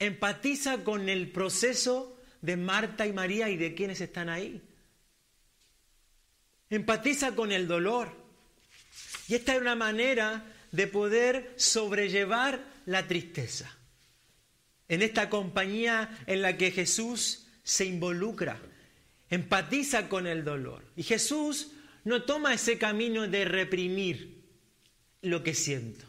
Empatiza 0.00 0.82
con 0.82 1.08
el 1.08 1.30
proceso 1.30 2.20
de 2.42 2.56
Marta 2.56 3.06
y 3.06 3.12
María 3.12 3.48
y 3.50 3.56
de 3.56 3.76
quienes 3.76 4.00
están 4.00 4.28
ahí. 4.28 4.60
Empatiza 6.70 7.36
con 7.36 7.52
el 7.52 7.68
dolor. 7.68 8.12
Y 9.28 9.36
esta 9.36 9.54
es 9.54 9.60
una 9.60 9.76
manera 9.76 10.44
de 10.72 10.88
poder 10.88 11.54
sobrellevar 11.54 12.64
la 12.84 13.06
tristeza. 13.06 13.72
En 14.88 15.02
esta 15.02 15.30
compañía 15.30 16.24
en 16.26 16.42
la 16.42 16.56
que 16.56 16.72
Jesús 16.72 17.46
se 17.62 17.84
involucra 17.84 18.60
empatiza 19.30 20.08
con 20.08 20.26
el 20.26 20.44
dolor. 20.44 20.84
Y 20.96 21.02
Jesús 21.02 21.72
no 22.04 22.22
toma 22.22 22.54
ese 22.54 22.78
camino 22.78 23.26
de 23.26 23.44
reprimir 23.44 24.44
lo 25.22 25.42
que 25.42 25.54
siento. 25.54 26.06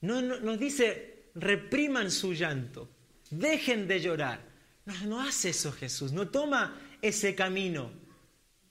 No, 0.00 0.22
nos 0.22 0.58
dice, 0.58 1.30
repriman 1.34 2.10
su 2.10 2.32
llanto, 2.32 2.88
dejen 3.30 3.86
de 3.88 4.00
llorar. 4.00 4.40
No, 4.86 4.94
no 5.06 5.20
hace 5.20 5.50
eso 5.50 5.72
Jesús, 5.72 6.12
no 6.12 6.28
toma 6.28 6.80
ese 7.02 7.34
camino 7.34 7.92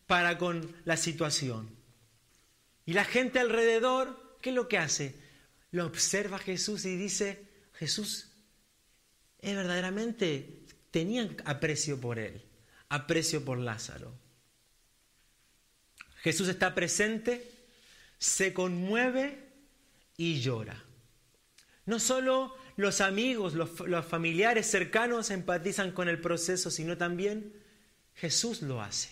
para 0.08 0.38
con 0.38 0.76
la 0.86 0.98
situación. 0.98 1.70
Y 2.86 2.94
la 2.94 3.04
gente 3.04 3.40
alrededor, 3.40 4.38
¿qué 4.42 4.50
es 4.50 4.56
lo 4.56 4.68
que 4.68 4.78
hace? 4.78 5.16
Lo 5.72 5.86
observa 5.86 6.40
Jesús 6.40 6.86
y 6.86 6.96
dice, 6.96 7.46
Jesús, 7.74 8.32
es 9.40 9.56
verdaderamente, 9.56 10.64
tenían 10.90 11.36
aprecio 11.46 12.00
por 12.00 12.18
él 12.18 12.47
aprecio 12.90 13.44
por 13.44 13.58
Lázaro. 13.58 14.14
Jesús 16.22 16.48
está 16.50 16.74
presente, 16.76 17.50
se 18.18 18.54
conmueve 18.54 19.44
y 20.18 20.42
llora. 20.42 20.84
No 21.86 22.00
solo 22.00 22.56
los 22.76 23.02
amigos, 23.02 23.54
los, 23.54 23.80
los, 23.82 24.06
familiares 24.06 24.68
cercanos 24.70 25.30
empatizan 25.30 25.92
con 25.92 26.10
el 26.10 26.20
proceso, 26.20 26.70
sino 26.70 26.98
también 26.98 27.54
Jesús 28.16 28.62
lo 28.62 28.82
hace. 28.82 29.10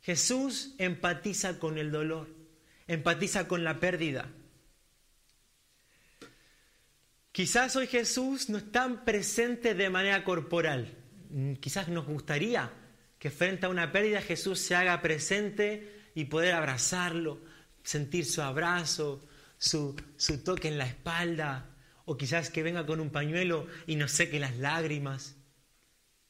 Jesús 0.00 0.74
empatiza 0.78 1.58
con 1.58 1.76
el 1.76 1.90
dolor, 1.90 2.28
empatiza 2.86 3.46
con 3.46 3.62
la 3.62 3.78
pérdida. 3.78 4.30
Quizás 7.32 7.76
hoy 7.76 7.86
Jesús 7.86 8.48
no 8.48 8.58
está 8.58 9.04
presente 9.04 9.74
de 9.74 9.90
manera 9.90 10.24
corporal. 10.24 10.96
Quizás 11.60 11.88
nos 11.88 12.06
gustaría 12.06 12.72
que 13.18 13.30
frente 13.30 13.66
a 13.66 13.68
una 13.68 13.92
pérdida 13.92 14.22
Jesús 14.22 14.60
se 14.60 14.74
haga 14.74 15.00
presente 15.02 16.10
y 16.14 16.26
poder 16.26 16.54
abrazarlo, 16.54 17.40
sentir 17.82 18.24
su 18.24 18.42
abrazo, 18.42 19.26
su, 19.58 19.96
toque 20.44 20.68
en 20.68 20.78
la 20.78 20.86
espalda, 20.86 21.74
o 22.04 22.16
quizás 22.16 22.50
que 22.50 22.62
venga 22.62 22.86
con 22.86 23.00
un 23.00 23.10
pañuelo 23.10 23.66
y 23.86 23.96
nos 23.96 24.12
seque 24.12 24.40
las 24.40 24.56
lágrimas. 24.56 25.36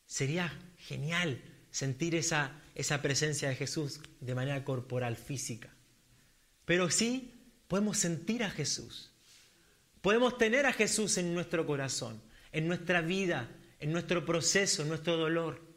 Sería 0.06 0.52
genial 0.78 1.42
sentir 1.70 2.14
esa, 2.14 2.60
esa 2.74 3.02
presencia 3.02 3.48
de 3.48 3.56
Jesús 3.56 4.00
de 4.20 4.34
manera 4.34 4.64
corporal, 4.64 5.16
física. 5.16 5.74
Pero 6.64 6.90
sí 6.90 7.52
podemos 7.68 7.98
sentir 7.98 8.42
a 8.42 8.50
Jesús. 8.50 9.12
Podemos 10.00 10.38
tener 10.38 10.66
a 10.66 10.72
Jesús 10.72 11.18
en 11.18 11.34
nuestro 11.34 11.66
corazón, 11.66 12.22
en 12.50 12.66
nuestra 12.66 13.02
vida, 13.02 13.50
en 13.78 13.92
nuestro 13.92 14.24
proceso, 14.24 14.82
en 14.82 14.88
nuestro 14.88 15.16
dolor. 15.16 15.67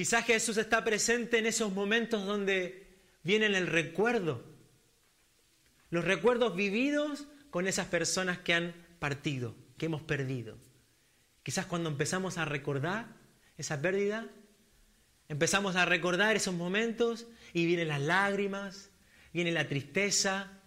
Quizás 0.00 0.24
Jesús 0.24 0.56
está 0.56 0.82
presente 0.82 1.36
en 1.36 1.44
esos 1.44 1.74
momentos 1.74 2.24
donde 2.24 2.88
viene 3.22 3.44
el 3.44 3.66
recuerdo, 3.66 4.42
los 5.90 6.06
recuerdos 6.06 6.56
vividos 6.56 7.26
con 7.50 7.66
esas 7.66 7.88
personas 7.88 8.38
que 8.38 8.54
han 8.54 8.74
partido, 8.98 9.54
que 9.76 9.84
hemos 9.84 10.00
perdido. 10.00 10.56
Quizás 11.42 11.66
cuando 11.66 11.90
empezamos 11.90 12.38
a 12.38 12.46
recordar 12.46 13.08
esa 13.58 13.82
pérdida, 13.82 14.26
empezamos 15.28 15.76
a 15.76 15.84
recordar 15.84 16.34
esos 16.34 16.54
momentos 16.54 17.26
y 17.52 17.66
vienen 17.66 17.88
las 17.88 18.00
lágrimas, 18.00 18.88
viene 19.34 19.52
la 19.52 19.68
tristeza, 19.68 20.62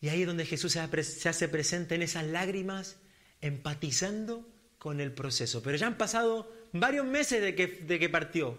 y 0.00 0.08
ahí 0.08 0.22
es 0.22 0.26
donde 0.26 0.44
Jesús 0.44 0.72
se 0.72 1.28
hace 1.28 1.48
presente 1.48 1.94
en 1.94 2.02
esas 2.02 2.26
lágrimas, 2.26 2.96
empatizando 3.40 4.52
con 4.78 5.00
el 5.00 5.12
proceso. 5.12 5.62
Pero 5.62 5.76
ya 5.76 5.86
han 5.86 5.96
pasado 5.96 6.57
varios 6.72 7.06
meses 7.06 7.40
de 7.42 7.54
que, 7.54 7.66
de 7.66 7.98
que 7.98 8.08
partió, 8.08 8.58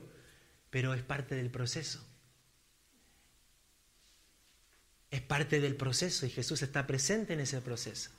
pero 0.69 0.93
es 0.93 1.01
parte 1.03 1.35
del 1.35 1.49
proceso. 1.49 2.05
Es 5.11 5.21
parte 5.21 5.59
del 5.59 5.75
proceso 5.75 6.25
y 6.25 6.29
Jesús 6.29 6.61
está 6.61 6.85
presente 6.85 7.33
en 7.33 7.39
ese 7.39 7.61
proceso. 7.61 8.11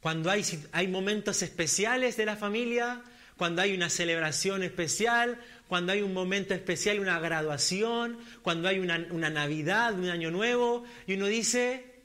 Cuando 0.00 0.30
hay, 0.30 0.44
hay 0.72 0.88
momentos 0.88 1.42
especiales 1.42 2.16
de 2.16 2.26
la 2.26 2.36
familia, 2.36 3.02
cuando 3.38 3.62
hay 3.62 3.72
una 3.72 3.88
celebración 3.88 4.64
especial, 4.64 5.40
cuando 5.68 5.92
hay 5.92 6.02
un 6.02 6.12
momento 6.12 6.54
especial, 6.54 6.98
una 6.98 7.20
graduación, 7.20 8.18
cuando 8.42 8.68
hay 8.68 8.80
una, 8.80 8.98
Navidad, 8.98 9.94
un 9.94 10.08
año 10.08 10.30
nuevo, 10.30 10.84
y 11.06 11.14
uno 11.14 11.26
dice, 11.26 12.02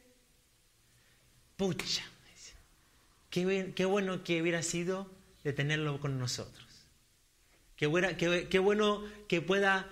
pucha, 1.57 2.03
qué, 3.33 3.73
qué 3.75 3.85
bueno 3.85 4.23
que 4.23 4.43
hubiera 4.43 4.61
sido 4.61 5.09
de 5.43 5.53
tenerlo 5.53 5.99
con 5.99 6.19
nosotros. 6.19 6.67
Qué, 7.75 7.87
bueno 7.87 9.03
que 9.27 9.41
pueda 9.41 9.89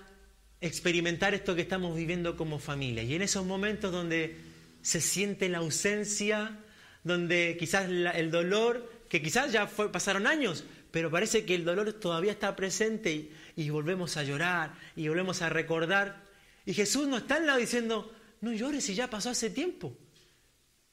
experimentar 0.60 1.34
esto 1.34 1.56
que 1.56 1.62
estamos 1.62 1.96
viviendo 1.96 2.36
como 2.36 2.60
familia. 2.60 3.02
Y 3.02 3.16
en 3.16 3.22
esos 3.22 3.44
momentos 3.44 3.90
donde 3.90 4.36
se 4.80 5.00
siente 5.00 5.48
la 5.48 5.58
ausencia, 5.58 6.60
donde 7.02 7.56
quizás 7.58 7.88
el 7.90 8.30
dolor, 8.30 8.88
que 9.08 9.20
quizás 9.20 9.50
ya 9.50 9.66
pasaron 9.66 10.28
años, 10.28 10.64
pero 10.92 11.10
parece 11.10 11.44
que 11.44 11.56
el 11.56 11.64
dolor 11.64 11.92
todavía 11.94 12.30
está 12.30 12.54
presente 12.54 13.32
y, 13.56 13.70
volvemos 13.70 14.16
a 14.16 14.22
llorar 14.22 14.74
y 14.94 15.08
volvemos 15.08 15.42
a 15.42 15.48
recordar. 15.48 16.22
Y 16.64 16.74
Jesús 16.74 17.08
no 17.08 17.16
está 17.16 17.36
al 17.36 17.46
lado 17.46 17.58
diciendo, 17.58 18.14
no 18.40 18.52
llores 18.52 18.84
si 18.84 18.94
ya 18.94 19.10
pasó 19.10 19.30
hace 19.30 19.50
tiempo. 19.50 19.98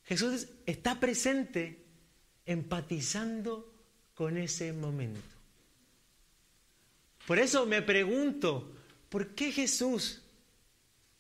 Jesús 0.03 0.47
está 0.65 0.99
presente 0.99 1.88
empatizando 2.49 3.71
con 4.15 4.35
ese 4.35 4.73
momento. 4.73 5.21
Por 7.27 7.37
eso 7.37 7.67
me 7.67 7.83
pregunto, 7.83 8.71
¿por 9.07 9.35
qué 9.35 9.51
Jesús, 9.51 10.23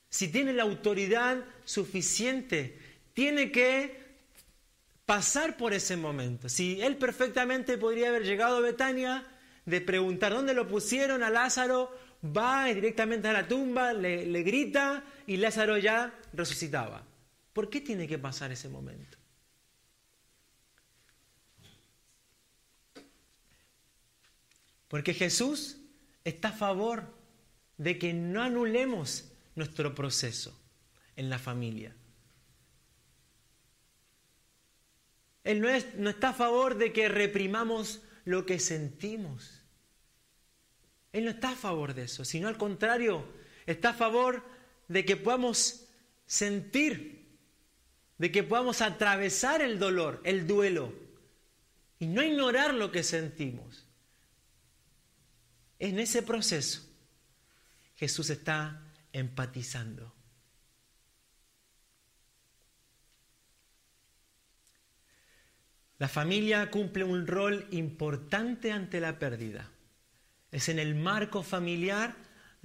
si 0.09 0.29
tiene 0.29 0.53
la 0.53 0.63
autoridad 0.63 1.45
suficiente, 1.65 2.79
tiene 3.13 3.51
que 3.51 3.99
pasar 5.05 5.55
por 5.55 5.73
ese 5.73 5.97
momento. 5.97 6.49
Si 6.49 6.81
él 6.81 6.97
perfectamente 6.97 7.77
podría 7.77 8.09
haber 8.09 8.23
llegado 8.23 8.57
a 8.57 8.61
Betania, 8.61 9.23
de 9.65 9.81
preguntar 9.81 10.33
dónde 10.33 10.55
lo 10.55 10.67
pusieron 10.67 11.21
a 11.21 11.29
Lázaro, 11.29 11.95
va 12.25 12.65
directamente 12.65 13.27
a 13.27 13.33
la 13.33 13.47
tumba, 13.47 13.93
le, 13.93 14.25
le 14.25 14.41
grita 14.41 15.03
y 15.27 15.37
Lázaro 15.37 15.77
ya 15.77 16.11
resucitaba. 16.33 17.03
¿Por 17.53 17.69
qué 17.69 17.81
tiene 17.81 18.07
que 18.07 18.17
pasar 18.17 18.51
ese 18.51 18.67
momento? 18.67 19.18
Porque 24.89 25.13
Jesús 25.13 25.77
está 26.25 26.49
a 26.49 26.53
favor 26.53 27.05
de 27.77 27.97
que 27.97 28.13
no 28.13 28.41
anulemos 28.41 29.31
nuestro 29.55 29.95
proceso 29.95 30.59
en 31.15 31.29
la 31.29 31.39
familia. 31.39 31.95
Él 35.43 35.61
no, 35.61 35.69
está 36.09 36.29
a 36.29 36.33
favor 36.33 36.77
de 36.77 36.91
que 36.91 37.07
reprimamos 37.07 38.01
lo 38.25 38.45
que 38.45 38.59
sentimos. 38.59 39.61
Él 41.13 41.25
no 41.25 41.31
está 41.31 41.51
a 41.51 41.55
favor 41.55 41.93
de 41.93 42.03
eso, 42.03 42.25
sino 42.25 42.47
al 42.47 42.57
contrario, 42.57 43.25
está 43.65 43.89
a 43.89 43.93
favor 43.93 44.43
de 44.87 45.05
que 45.05 45.17
podamos 45.17 45.87
sentir, 46.25 47.27
de 48.17 48.31
que 48.31 48.43
podamos 48.43 48.81
atravesar 48.81 49.61
el 49.61 49.79
dolor, 49.79 50.21
el 50.23 50.45
duelo, 50.45 50.93
y 51.99 52.07
no 52.07 52.21
ignorar 52.21 52.73
lo 52.73 52.91
que 52.91 53.03
sentimos. 53.03 53.88
En 55.79 55.97
ese 55.97 56.21
proceso, 56.21 56.81
Jesús 57.95 58.29
está 58.29 58.83
empatizando. 59.13 60.13
La 65.97 66.07
familia 66.07 66.71
cumple 66.71 67.03
un 67.03 67.27
rol 67.27 67.67
importante 67.71 68.71
ante 68.71 69.01
la 69.01 69.19
pérdida. 69.19 69.69
Es 70.51 70.69
en 70.69 70.79
el 70.79 70.95
marco 70.95 71.43
familiar 71.43 72.15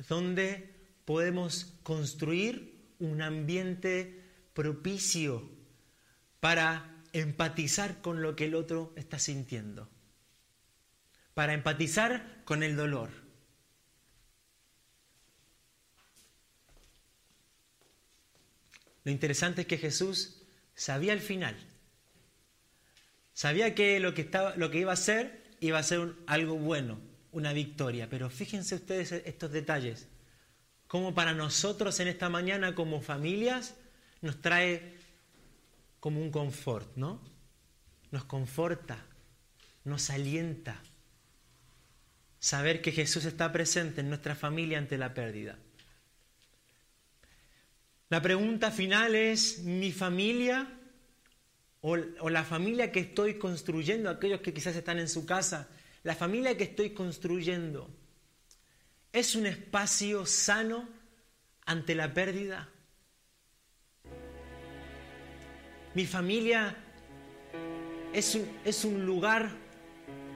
donde 0.09 0.73
podemos 1.05 1.75
construir 1.83 2.95
un 3.01 3.23
ambiente 3.23 4.23
propicio 4.55 5.51
para 6.41 7.03
empatizar 7.13 8.01
con 8.01 8.23
lo 8.23 8.37
que 8.37 8.47
el 8.47 8.55
otro 8.55 8.93
está 8.97 9.19
sintiendo, 9.19 9.89
para 11.35 11.53
empatizar 11.53 12.43
con 12.45 12.63
el 12.63 12.77
dolor. 12.77 13.11
Lo 19.05 19.11
interesante 19.13 19.63
es 19.63 19.67
que 19.67 19.77
Jesús 19.77 20.43
sabía 20.75 21.13
el 21.13 21.21
final 21.21 21.57
Sabía 23.35 23.75
que 23.75 23.99
lo 23.99 24.15
que, 24.15 24.23
estaba, 24.23 24.55
lo 24.57 24.71
que 24.71 24.79
iba 24.79 24.93
a 24.93 24.95
hacer 24.95 25.43
iba 25.59 25.79
a 25.79 25.83
ser 25.83 26.15
algo 26.27 26.57
bueno, 26.57 27.01
una 27.33 27.53
victoria. 27.53 28.09
Pero 28.09 28.31
fíjense 28.31 28.77
ustedes 28.77 29.11
estos 29.11 29.51
detalles. 29.51 30.07
Como 30.87 31.15
para 31.15 31.35
nosotros 31.35 31.99
en 31.99 32.07
esta 32.07 32.29
mañana 32.29 32.77
como 32.77 33.01
familias 33.01 33.75
nos 34.23 34.41
trae 34.41 34.95
como 35.99 36.21
un 36.21 36.31
confort, 36.31 36.97
¿no? 36.97 37.21
Nos 38.13 38.25
conforta, 38.25 39.05
nos 39.83 40.11
alienta. 40.11 40.81
Saber 42.45 42.83
que 42.83 42.93
Jesús 42.93 43.25
está 43.25 43.51
presente 43.53 44.03
en 44.03 44.11
nuestra 44.11 44.35
familia 44.35 44.77
ante 44.77 44.99
la 44.99 45.15
pérdida. 45.15 45.57
La 48.11 48.21
pregunta 48.21 48.71
final 48.71 49.15
es, 49.15 49.61
¿mi 49.61 49.93
familia 49.93 50.69
o, 51.81 51.97
la 51.97 52.45
familia 52.45 52.93
que 52.93 53.01
estoy 53.01 53.39
construyendo, 53.39 54.11
aquellos 54.11 54.43
que 54.43 54.53
quizás 54.53 54.77
están 54.77 54.99
en 54.99 55.09
su 55.09 55.25
casa, 55.25 55.71
la 56.03 56.15
familia 56.15 56.55
que 56.55 56.65
estoy 56.65 56.91
construyendo, 56.91 57.89
¿es 59.11 59.35
un 59.37 59.47
espacio 59.47 60.27
sano 60.27 60.87
ante 61.65 61.95
la 61.95 62.13
pérdida? 62.13 62.69
Mi 65.95 66.05
familia 66.05 66.77
es 68.13 68.35
un, 68.35 68.47
es 68.67 68.85
un 68.85 69.07
lugar 69.07 69.64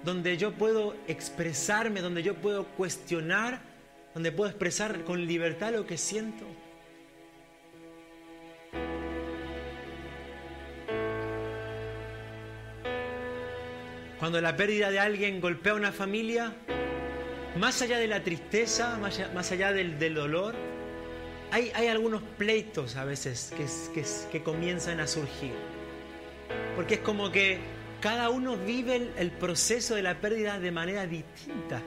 donde 0.05 0.37
yo 0.37 0.53
puedo 0.53 0.95
expresarme, 1.07 2.01
donde 2.01 2.23
yo 2.23 2.35
puedo 2.35 2.67
cuestionar, 2.67 3.61
donde 4.15 4.33
puedo 4.33 4.51
expresar 4.51 5.05
con 5.05 5.27
libertad 5.27 5.73
lo 5.73 5.87
que 5.87 5.99
siento. 5.99 6.45
Cuando 14.19 14.41
la 14.41 14.57
pérdida 14.57 14.91
de 14.91 14.99
alguien 14.99 15.41
golpea 15.41 15.73
a 15.73 15.77
una 15.77 15.93
familia, 15.93 16.53
más 17.57 17.81
allá 17.83 17.99
de 17.99 18.09
la 18.09 18.25
tristeza, 18.25 18.99
más 18.99 19.53
allá, 19.53 19.73
del, 19.73 20.15
dolor, 20.15 20.57
hay, 21.53 21.71
algunos 21.87 22.23
pleitos 22.37 22.97
a 22.97 23.05
veces 23.05 23.53
que, 23.95 24.05
que, 24.33 24.43
comienzan 24.43 24.99
a 24.99 25.07
surgir. 25.07 25.53
Porque 26.75 26.95
es 26.95 27.01
como 27.01 27.31
que 27.31 27.59
cada 28.01 28.31
uno 28.31 28.57
vive 28.57 29.11
el, 29.17 29.31
proceso 29.31 29.95
de 29.95 30.03
la 30.03 30.21
pérdida 30.21 30.59
de 30.59 30.71
manera 30.71 31.07
distinta. 31.07 31.83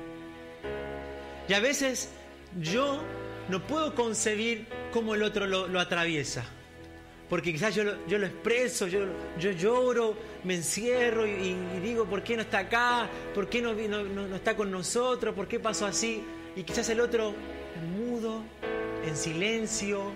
Y 1.48 1.54
a 1.54 1.60
veces 1.60 2.10
yo 2.60 3.02
no 3.50 3.66
puedo 3.66 3.96
concebir 3.96 4.68
cómo 4.92 5.16
el 5.16 5.24
otro 5.24 5.48
lo 5.48 5.80
atraviesa 5.80 6.46
porque 7.32 7.54
quizás 7.54 7.74
yo 7.74 7.86
lo, 7.86 8.06
yo 8.08 8.18
lo 8.18 8.26
expreso, 8.26 8.88
yo, 8.88 9.06
yo, 9.40 9.52
lloro, 9.52 10.18
me 10.44 10.56
encierro 10.56 11.26
y, 11.26 11.56
digo, 11.82 12.04
¿por 12.04 12.24
qué 12.24 12.36
no 12.36 12.42
está 12.42 12.60
acá? 12.60 13.10
¿Por 13.34 13.48
qué 13.48 13.62
no, 13.62 13.74
no, 13.74 14.36
está 14.36 14.54
con 14.54 14.70
nosotros? 14.70 15.34
¿Por 15.34 15.48
qué 15.48 15.58
pasó 15.58 15.86
así? 15.86 16.22
Y 16.58 16.64
quizás 16.64 16.90
el 16.90 17.00
otro 17.00 17.34
mudo, 17.98 18.44
en 19.08 19.16
silencio, 19.16 20.12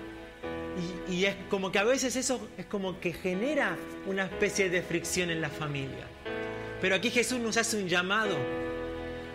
y, 1.10 1.26
es 1.26 1.36
como 1.50 1.72
que 1.72 1.80
a 1.80 1.84
veces 1.84 2.16
eso 2.16 2.50
es 2.58 2.66
como 2.66 3.00
que 3.00 3.14
genera 3.14 3.78
una 4.06 4.26
especie 4.26 4.70
de 4.70 4.82
fricción 4.82 5.30
en 5.30 5.42
la 5.42 5.50
familia. 5.50 6.06
Pero 6.82 6.96
aquí 6.96 7.10
Jesús 7.10 7.40
nos 7.40 7.58
hace 7.58 7.78
un 7.78 7.88
llamado 7.88 8.36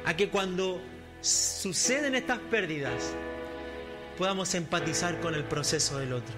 a 0.05 0.17
que 0.17 0.29
cuando 0.29 0.81
suceden 1.21 2.15
estas 2.15 2.39
pérdidas 2.39 3.15
podamos 4.19 4.55
empatizar 4.55 5.21
con 5.21 5.35
el 5.35 5.45
proceso 5.45 5.99
del 5.99 6.13
otro. 6.13 6.35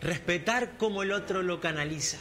Respetar 0.00 0.76
cómo 0.76 1.02
el 1.02 1.12
otro 1.12 1.42
lo 1.42 1.60
canaliza. 1.60 2.18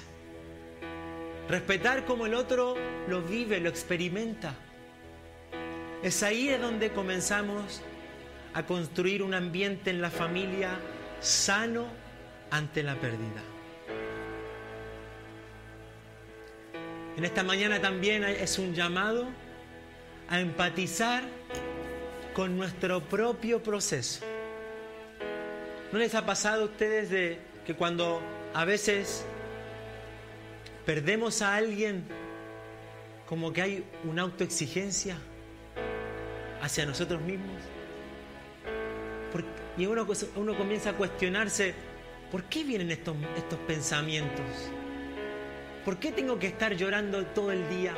Respetar 1.49 2.05
cómo 2.05 2.25
el 2.25 2.33
otro 2.33 2.75
lo 3.07 3.21
vive, 3.21 3.59
lo 3.59 3.69
experimenta. 3.69 4.55
Es 6.03 6.21
ahí 6.23 6.49
es 6.49 6.61
donde 6.61 6.91
comenzamos 6.91 7.81
a 8.53 8.65
construir 8.65 9.23
un 9.23 9.33
ambiente 9.33 9.89
en 9.89 10.01
la 10.01 10.09
familia 10.09 10.77
sano 11.19 11.85
ante 12.51 12.83
la 12.83 12.95
pérdida. 12.95 13.41
En 17.17 17.25
esta 17.25 17.43
mañana 17.43 17.81
también 17.81 18.23
es 18.23 18.59
un 18.59 18.75
llamado 18.75 19.27
a 20.29 20.39
empatizar 20.39 21.23
con 22.33 22.55
nuestro 22.55 23.01
propio 23.01 23.63
proceso. 23.63 24.23
¿No 25.91 25.97
les 25.97 26.13
ha 26.13 26.25
pasado 26.25 26.63
a 26.63 26.65
ustedes 26.65 27.09
de 27.09 27.39
que 27.65 27.73
cuando 27.73 28.21
a 28.53 28.65
veces 28.65 29.25
perdemos 30.85 31.41
a 31.41 31.55
alguien, 31.55 32.03
como 33.25 33.51
que 33.51 33.61
hay 33.61 33.85
una 34.03 34.21
autoexigencia 34.21 35.17
hacia 36.61 36.85
nosotros 36.85 37.21
mismos? 37.21 37.76
Y 39.77 39.85
uno, 39.85 40.07
uno 40.35 40.57
comienza 40.57 40.91
a 40.91 40.93
cuestionarse, 40.93 41.73
¿por 42.31 42.43
qué 42.45 42.63
vienen 42.63 42.91
estos, 42.91 43.15
estos 43.37 43.59
pensamientos? 43.59 44.45
¿Por 45.85 45.97
qué 45.99 46.11
tengo 46.11 46.39
que 46.39 46.47
estar 46.47 46.75
llorando 46.75 47.25
todo 47.27 47.51
el 47.51 47.69
día? 47.69 47.93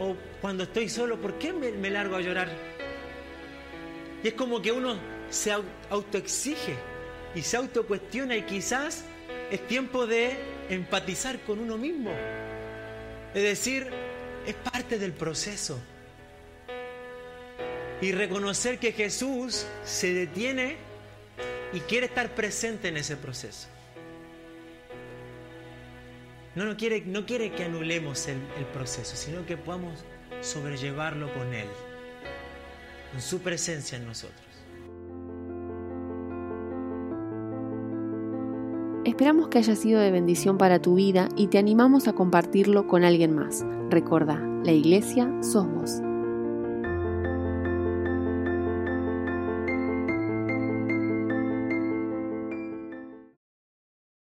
O 0.00 0.16
cuando 0.40 0.64
estoy 0.64 0.88
solo, 0.88 1.20
¿por 1.20 1.34
qué 1.38 1.52
me, 1.52 1.90
largo 1.90 2.16
a 2.16 2.20
llorar? 2.20 2.48
Y 4.22 4.28
es 4.28 4.34
como 4.34 4.62
que 4.62 4.72
uno 4.72 4.96
se 5.30 5.52
autoexige 5.90 6.74
y 7.34 7.42
se 7.42 7.56
autocuestiona 7.56 8.36
y 8.36 8.42
quizás 8.42 9.04
es 9.50 9.66
tiempo 9.66 10.06
de 10.06 10.36
empatizar 10.70 11.38
con 11.40 11.58
uno 11.58 11.76
mismo. 11.76 12.10
Es 13.34 13.42
decir, 13.42 13.88
es 14.46 14.54
parte 14.54 14.98
del 14.98 15.12
proceso. 15.12 15.78
Y 18.00 18.12
reconocer 18.12 18.78
que 18.78 18.92
Jesús 18.92 19.66
se 19.84 20.12
detiene 20.14 20.76
y 21.72 21.80
quiere 21.80 22.06
estar 22.06 22.34
presente 22.34 22.88
en 22.88 22.96
ese 22.96 23.16
proceso. 23.16 23.68
No, 26.54 26.64
no, 26.64 26.76
quiere, 26.76 27.02
no 27.06 27.26
quiere 27.26 27.52
que 27.52 27.64
anulemos 27.64 28.26
el, 28.28 28.38
el 28.58 28.64
proceso, 28.66 29.16
sino 29.16 29.44
que 29.46 29.56
podamos 29.56 30.04
sobrellevarlo 30.40 31.32
con 31.34 31.52
Él, 31.54 31.68
con 33.12 33.20
su 33.20 33.40
presencia 33.40 33.98
en 33.98 34.06
nosotros. 34.06 34.48
Esperamos 39.04 39.48
que 39.48 39.58
haya 39.58 39.74
sido 39.74 40.00
de 40.00 40.10
bendición 40.10 40.58
para 40.58 40.82
tu 40.82 40.96
vida 40.96 41.28
y 41.36 41.46
te 41.46 41.58
animamos 41.58 42.08
a 42.08 42.12
compartirlo 42.12 42.86
con 42.86 43.04
alguien 43.04 43.34
más. 43.34 43.64
Recuerda, 43.88 44.38
la 44.64 44.72
iglesia 44.72 45.32
sos 45.40 45.66
vos. 45.66 46.07